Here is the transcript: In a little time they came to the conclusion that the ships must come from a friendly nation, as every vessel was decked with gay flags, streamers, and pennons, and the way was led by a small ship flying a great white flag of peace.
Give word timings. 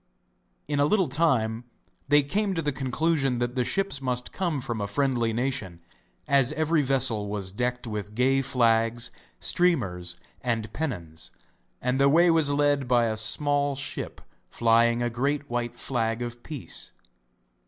In 0.67 0.79
a 0.79 0.85
little 0.85 1.09
time 1.09 1.63
they 2.07 2.23
came 2.23 2.55
to 2.55 2.61
the 2.63 2.71
conclusion 2.71 3.37
that 3.37 3.53
the 3.53 3.63
ships 3.63 4.01
must 4.01 4.31
come 4.31 4.59
from 4.59 4.81
a 4.81 4.87
friendly 4.87 5.31
nation, 5.31 5.79
as 6.27 6.51
every 6.53 6.81
vessel 6.81 7.27
was 7.29 7.51
decked 7.51 7.85
with 7.85 8.15
gay 8.15 8.41
flags, 8.41 9.11
streamers, 9.39 10.17
and 10.41 10.73
pennons, 10.73 11.29
and 11.83 11.99
the 11.99 12.09
way 12.09 12.31
was 12.31 12.49
led 12.49 12.87
by 12.87 13.05
a 13.05 13.15
small 13.15 13.75
ship 13.75 14.21
flying 14.49 15.03
a 15.03 15.09
great 15.11 15.51
white 15.51 15.77
flag 15.77 16.23
of 16.23 16.41
peace. 16.41 16.93